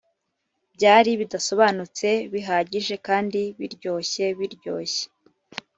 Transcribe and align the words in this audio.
byari 0.75 1.11
bidasobanutse 1.19 2.09
bihagije 2.33 2.95
kandi 3.07 3.41
biryoshye 3.59 4.25
biryoshye, 4.39 5.05